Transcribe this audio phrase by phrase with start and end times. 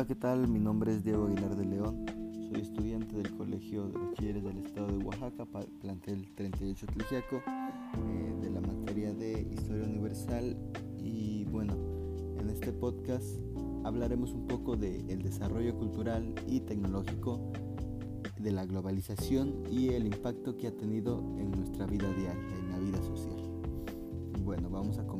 [0.00, 0.48] Hola, ¿qué tal?
[0.48, 2.06] Mi nombre es Diego Aguilar de León.
[2.48, 5.44] Soy estudiante del Colegio de Bachilleres del Estado de Oaxaca,
[5.78, 10.56] plantel 38 Tligiaco, eh, de la materia de Historia Universal.
[10.96, 11.74] Y bueno,
[12.38, 13.26] en este podcast
[13.84, 17.52] hablaremos un poco del desarrollo cultural y tecnológico,
[18.38, 22.78] de la globalización y el impacto que ha tenido en nuestra vida diaria, en la
[22.78, 23.36] vida social.
[24.42, 25.19] Bueno, vamos a comenzar.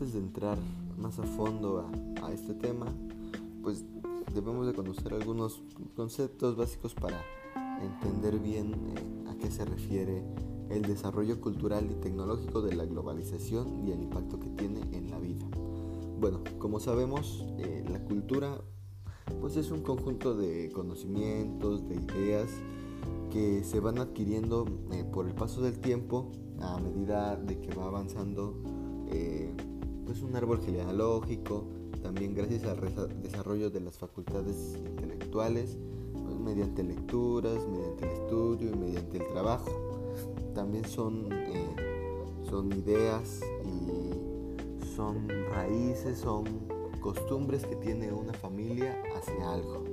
[0.00, 0.56] Antes de entrar
[0.98, 1.84] más a fondo
[2.22, 2.86] a, este tema,
[3.62, 3.84] pues
[4.32, 5.62] debemos de conocer algunos
[5.94, 7.22] conceptos básicos para
[7.82, 10.24] entender bien eh, a qué se refiere
[10.70, 15.18] el desarrollo cultural y tecnológico de la globalización y el impacto que tiene en la
[15.18, 15.44] vida.
[16.18, 18.58] Bueno, como sabemos, eh, la cultura
[19.38, 22.48] pues es un conjunto de conocimientos, de ideas
[23.30, 27.84] que se van adquiriendo eh, por el paso del tiempo a medida de que va
[27.84, 28.54] avanzando
[29.12, 29.52] eh,
[30.06, 31.64] pues un árbol genealógico,
[32.02, 35.76] también gracias al desarrollo de las facultades intelectuales,
[36.12, 39.70] pues mediante lecturas, mediante el estudio y mediante el trabajo.
[40.54, 41.76] También son, eh,
[42.48, 46.44] son ideas y son raíces, son
[47.00, 49.84] costumbres que tiene una familia hacia algo.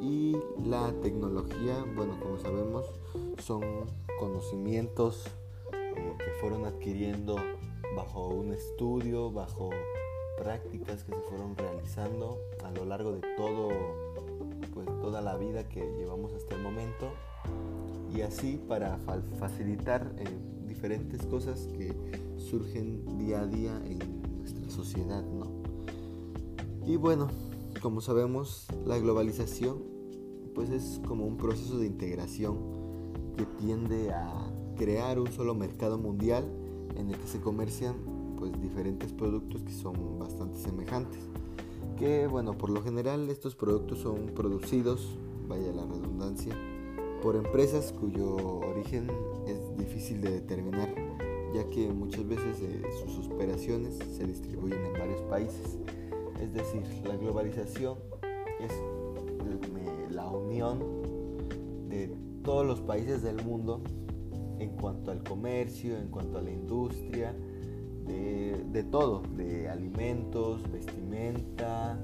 [0.00, 2.86] Y la tecnología, bueno, como sabemos,
[3.38, 3.62] son
[4.18, 5.24] conocimientos
[5.70, 7.36] que fueron adquiriendo
[7.96, 9.70] bajo un estudio, bajo
[10.36, 13.68] prácticas que se fueron realizando a lo largo de todo,
[14.72, 17.10] pues toda la vida que llevamos hasta el momento
[18.14, 18.98] y así para
[19.38, 20.24] facilitar eh,
[20.66, 21.94] diferentes cosas que
[22.36, 23.98] surgen día a día en
[24.38, 25.46] nuestra sociedad, ¿no?
[26.86, 27.28] Y bueno,
[27.80, 29.82] como sabemos, la globalización
[30.54, 32.58] pues es como un proceso de integración
[33.36, 36.44] que tiende a crear un solo mercado mundial
[36.96, 37.94] en el que se comercian
[38.38, 41.20] pues diferentes productos que son bastante semejantes.
[41.96, 46.56] Que bueno, por lo general estos productos son producidos, vaya la redundancia,
[47.22, 49.08] por empresas cuyo origen
[49.46, 50.92] es difícil de determinar,
[51.54, 55.78] ya que muchas veces eh, sus operaciones se distribuyen en varios países.
[56.40, 57.98] Es decir, la globalización
[58.58, 58.72] es
[60.10, 60.80] la unión
[61.88, 63.82] de todos los países del mundo
[64.62, 67.34] en cuanto al comercio, en cuanto a la industria,
[68.06, 71.98] de, todo, de alimentos, vestimenta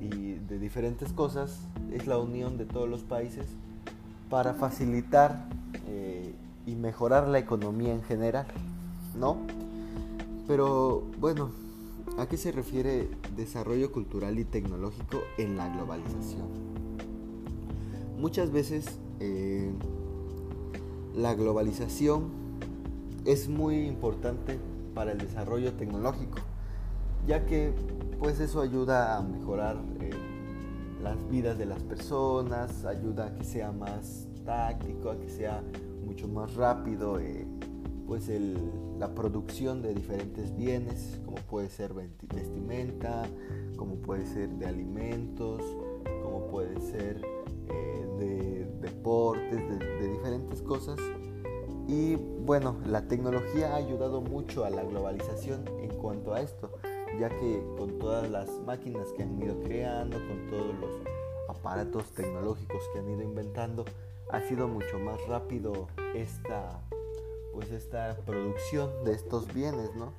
[0.00, 1.60] y de diferentes cosas.
[1.92, 3.46] Es la unión de todos los países
[4.30, 5.48] para facilitar
[5.86, 6.34] eh,
[6.66, 8.46] y mejorar la economía en general,
[9.18, 9.38] ¿no?
[10.46, 11.50] Pero bueno,
[12.18, 16.46] ¿a qué se refiere desarrollo cultural y tecnológico en la globalización?
[18.18, 19.70] Muchas veces eh,
[21.18, 22.30] la globalización
[23.24, 24.56] es muy importante
[24.94, 26.38] para el desarrollo tecnológico,
[27.26, 27.72] ya que
[28.20, 30.10] pues eso ayuda a mejorar eh,
[31.02, 35.60] las vidas de las personas, ayuda a que sea más táctico, a que sea
[36.06, 37.46] mucho más rápido eh,
[38.06, 38.30] pues
[38.98, 41.92] la producción de diferentes bienes, como puede ser
[42.32, 43.24] vestimenta,
[43.76, 45.62] como puede ser de alimentos,
[46.22, 47.20] como puede ser
[47.68, 49.60] eh, de deportes,
[50.68, 51.00] cosas.
[51.88, 56.70] Y bueno, la tecnología ha ayudado mucho a la globalización en cuanto a esto,
[57.18, 60.90] ya que con todas las máquinas que han ido creando, con todos los
[61.48, 63.86] aparatos tecnológicos que han ido inventando,
[64.30, 66.82] ha sido mucho más rápido esta,
[67.54, 70.12] pues esta producción de estos bienes, ¿no?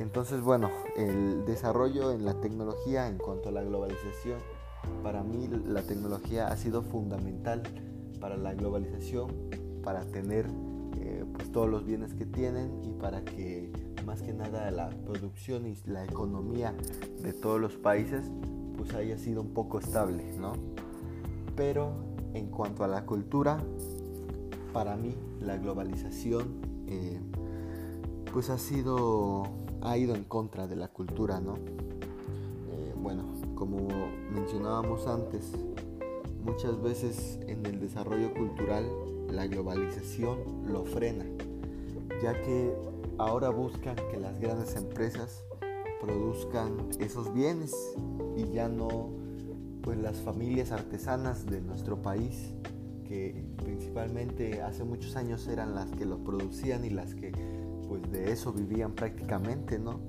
[0.00, 4.40] Entonces, bueno, el desarrollo en la tecnología en cuanto a la globalización
[5.02, 7.62] para mí la tecnología ha sido fundamental
[8.26, 9.28] para la globalización,
[9.84, 10.46] para tener
[10.96, 13.70] eh, pues todos los bienes que tienen y para que
[14.04, 16.74] más que nada la producción y la economía
[17.22, 18.28] de todos los países
[18.76, 20.54] pues haya sido un poco estable, ¿no?
[21.54, 21.92] Pero
[22.34, 23.62] en cuanto a la cultura,
[24.72, 26.48] para mí la globalización
[26.88, 27.20] eh,
[28.32, 29.44] pues ha sido
[29.82, 31.54] ha ido en contra de la cultura, ¿no?
[32.72, 33.22] Eh, bueno,
[33.54, 33.86] como
[34.32, 35.52] mencionábamos antes,
[36.46, 38.88] muchas veces en el desarrollo cultural
[39.28, 40.38] la globalización
[40.72, 41.24] lo frena,
[42.22, 42.72] ya que
[43.18, 45.42] ahora buscan que las grandes empresas
[46.00, 47.74] produzcan esos bienes
[48.36, 49.10] y ya no
[49.82, 52.54] pues las familias artesanas de nuestro país
[53.08, 57.32] que principalmente hace muchos años eran las que lo producían y las que
[57.88, 60.00] pues de eso vivían prácticamente, ¿no?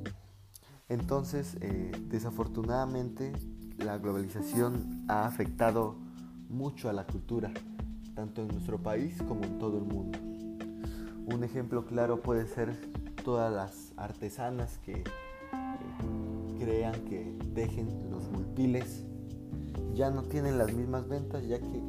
[0.90, 3.34] Entonces, eh, desafortunadamente,
[3.78, 6.07] la globalización ha afectado
[6.50, 7.52] mucho a la cultura,
[8.16, 10.20] tanto en nuestro país como en todo el mundo.
[11.26, 12.76] Un ejemplo claro puede ser
[13.24, 15.04] todas las artesanas que
[16.60, 19.04] crean que dejen los mulpiles
[19.98, 21.82] ya no tienen las mismas ventas ya que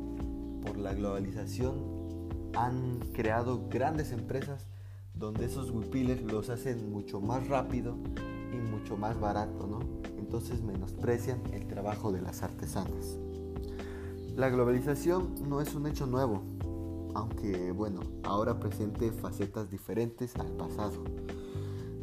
[0.65, 1.75] por la globalización
[2.55, 4.67] han creado grandes empresas
[5.15, 7.97] donde esos huipiles los hacen mucho más rápido
[8.53, 9.81] y mucho más barato, ¿no?
[10.17, 13.19] Entonces menosprecian el trabajo de las artesanas.
[14.39, 16.45] La globalización no es un hecho nuevo,
[17.17, 21.03] aunque bueno, ahora presente facetas diferentes al pasado.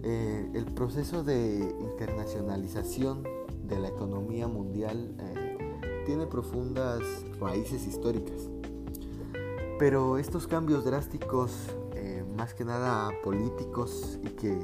[0.04, 3.24] Eh, el proceso de internacionalización
[3.64, 7.00] de la economía mundial eh, tiene profundas
[7.40, 8.50] raíces históricas.
[9.80, 11.54] Pero estos cambios drásticos,
[11.94, 14.60] eh, más que nada políticos y que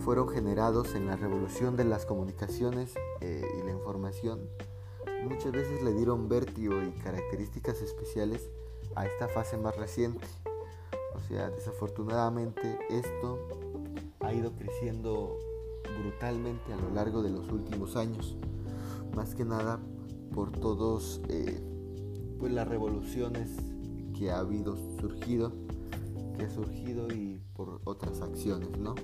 [0.00, 4.40] fueron generados en la revolución de las comunicaciones y la información,
[5.26, 8.48] muchas veces le dieron vértigo y características especiales
[8.94, 10.26] a esta fase más reciente.
[11.14, 13.38] O sea, desafortunadamente esto
[14.20, 15.38] ha ido creciendo
[16.00, 18.36] brutalmente a lo largo de los últimos años.
[19.14, 19.80] Más que nada
[20.34, 21.60] por todos eh,
[22.38, 23.50] pues las revoluciones
[24.18, 25.52] que ha habido surgido,
[26.36, 28.94] que ha surgido y por otras acciones, ¿no?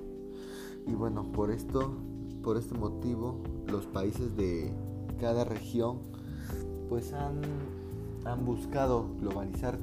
[0.87, 1.97] Y bueno, por esto,
[2.43, 4.73] por este motivo, los países de
[5.21, 6.12] cada región
[6.93, 7.41] pues han,
[8.27, 9.79] han buscado globalizar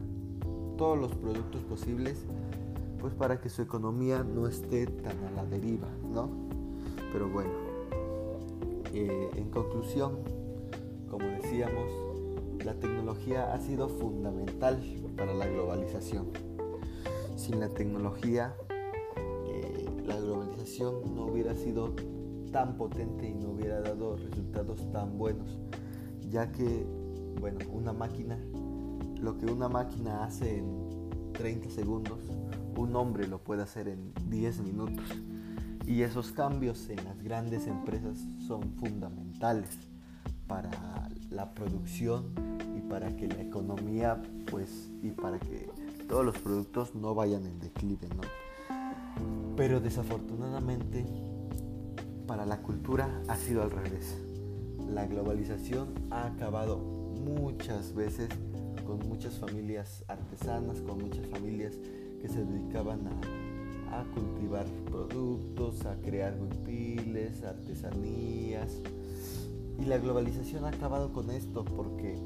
[0.77, 2.23] todos los productos posibles
[3.00, 6.29] pues para que su economía no esté tan a la deriva, ¿no?
[7.11, 7.50] Pero bueno,
[8.94, 10.19] eh, en conclusión,
[11.09, 11.89] como decíamos,
[12.63, 14.79] la tecnología ha sido fundamental
[15.17, 16.27] para la globalización.
[17.38, 18.53] Sin la tecnología,
[19.47, 21.91] eh, la globalización no hubiera sido
[22.51, 25.57] tan potente y no hubiera dado resultados tan buenos,
[26.29, 26.99] ya que,
[27.39, 28.37] bueno, una máquina,
[29.21, 32.19] lo que una máquina hace en 30 segundos,
[32.75, 35.05] un hombre lo puede hacer en 10 minutos.
[35.85, 39.69] Y esos cambios en las grandes empresas son fundamentales
[40.47, 42.33] para la producción
[42.77, 44.21] y para que la economía,
[44.51, 45.69] pues, y para que
[46.07, 48.21] todos los productos no vayan en declive, ¿no?
[49.55, 51.05] Pero desafortunadamente,
[52.27, 54.17] para la cultura ha sido al revés.
[54.87, 56.99] La globalización ha acabado
[57.29, 58.29] muchas veces
[58.85, 61.75] con muchas familias artesanas, con muchas familias
[62.21, 68.71] que se dedicaban a, cultivar productos, a crear huipiles, artesanías.
[69.79, 72.17] Y la globalización ha acabado con esto porque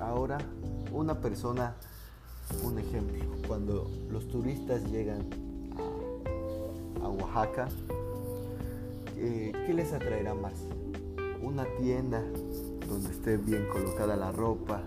[0.00, 0.38] ahora
[0.92, 1.74] una persona,
[2.64, 5.26] un ejemplo, cuando los turistas llegan
[7.02, 7.68] a, Oaxaca,
[9.16, 10.54] eh, ¿qué les atraerá más?
[11.42, 12.22] Una tienda
[12.88, 14.82] donde esté bien colocada la ropa,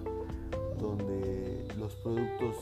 [0.79, 2.55] donde los productos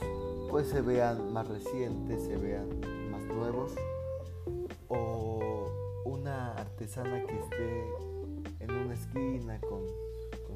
[0.50, 2.68] pues se vean más recientes, se vean
[3.10, 3.72] más nuevos
[4.90, 5.68] o
[6.06, 7.84] una artesana que esté
[8.60, 9.80] en una esquina con,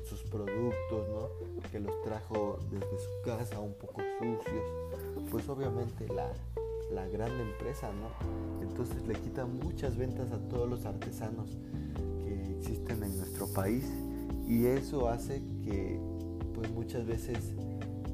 [0.03, 1.29] sus productos, ¿no?
[1.71, 4.65] que los trajo desde su casa un poco sucios,
[5.31, 6.29] pues obviamente la,
[6.91, 8.61] la gran empresa, ¿no?
[8.61, 11.57] Entonces le quita muchas ventas a todos los artesanos
[12.25, 13.85] que existen en nuestro país
[14.47, 15.99] y eso hace que
[16.53, 17.53] pues muchas veces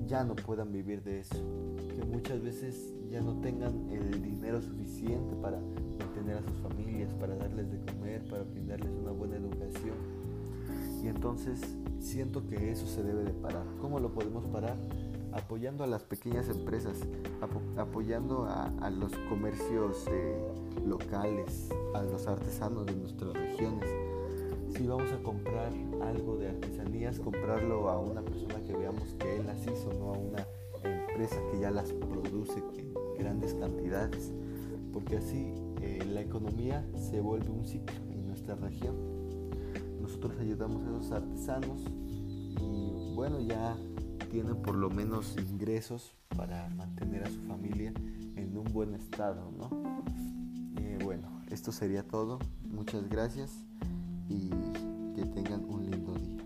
[0.08, 1.36] ya no puedan vivir de eso,
[1.96, 5.60] que muchas veces ya no tengan el dinero suficiente para
[6.00, 9.96] mantener a sus familias, para darles de comer, para brindarles una buena educación.
[11.04, 11.62] Y entonces
[12.00, 13.66] siento que eso se debe de parar.
[13.82, 14.78] ¿Cómo lo podemos parar?
[15.32, 16.98] Apoyando a las pequeñas empresas,
[17.78, 20.38] apoyando a, los comercios eh,
[20.86, 24.09] locales, a los artesanos de nuestras regiones
[24.80, 29.46] si vamos a comprar algo de artesanías, comprarlo a una persona que veamos que él
[29.46, 30.48] las hizo, no a una
[30.86, 34.32] empresa que ya las produce en grandes cantidades,
[34.94, 38.96] porque así eh, la economía se vuelve un ciclo en nuestra región.
[40.02, 41.82] Nosotros ayudamos a esos artesanos
[42.62, 43.76] y bueno, ya
[44.32, 47.92] tienen por lo menos ingresos para mantener a su familia
[48.38, 49.70] en un buen estado, ¿no?
[50.78, 52.40] Eh, bueno, esto sería todo.
[52.64, 53.69] Muchas gracias
[54.30, 54.50] y
[55.16, 56.46] que tengan un lindo día.